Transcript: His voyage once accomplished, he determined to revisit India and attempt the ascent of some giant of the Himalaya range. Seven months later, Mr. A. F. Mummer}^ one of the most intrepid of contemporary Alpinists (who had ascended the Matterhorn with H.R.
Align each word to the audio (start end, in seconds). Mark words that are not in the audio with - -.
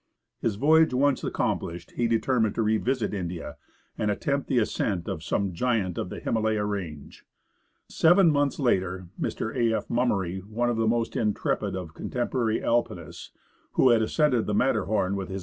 His 0.39 0.55
voyage 0.55 0.95
once 0.95 1.23
accomplished, 1.23 1.91
he 1.91 2.07
determined 2.07 2.55
to 2.55 2.63
revisit 2.63 3.13
India 3.13 3.57
and 3.99 4.09
attempt 4.09 4.47
the 4.47 4.57
ascent 4.57 5.07
of 5.07 5.21
some 5.23 5.53
giant 5.53 5.99
of 5.99 6.09
the 6.09 6.19
Himalaya 6.19 6.65
range. 6.65 7.23
Seven 7.87 8.31
months 8.31 8.57
later, 8.57 9.09
Mr. 9.21 9.55
A. 9.55 9.77
F. 9.77 9.89
Mummer}^ 9.89 10.43
one 10.45 10.71
of 10.71 10.77
the 10.77 10.87
most 10.87 11.15
intrepid 11.15 11.75
of 11.75 11.93
contemporary 11.93 12.63
Alpinists 12.63 13.29
(who 13.73 13.89
had 13.89 14.01
ascended 14.01 14.47
the 14.47 14.55
Matterhorn 14.55 15.15
with 15.15 15.29
H.R. 15.29 15.39